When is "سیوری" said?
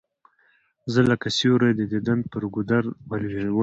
1.37-1.71